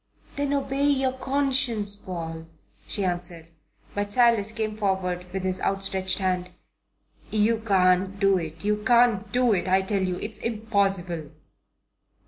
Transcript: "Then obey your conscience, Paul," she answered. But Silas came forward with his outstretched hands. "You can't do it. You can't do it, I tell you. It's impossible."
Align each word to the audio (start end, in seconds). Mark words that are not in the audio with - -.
"Then 0.35 0.51
obey 0.53 0.83
your 0.87 1.11
conscience, 1.13 1.95
Paul," 1.95 2.47
she 2.87 3.05
answered. 3.05 3.49
But 3.93 4.11
Silas 4.11 4.51
came 4.51 4.75
forward 4.75 5.27
with 5.31 5.43
his 5.43 5.61
outstretched 5.61 6.17
hands. 6.17 6.47
"You 7.29 7.59
can't 7.63 8.19
do 8.19 8.39
it. 8.39 8.65
You 8.65 8.77
can't 8.83 9.31
do 9.31 9.53
it, 9.53 9.67
I 9.67 9.83
tell 9.83 10.01
you. 10.01 10.15
It's 10.15 10.39
impossible." 10.39 11.29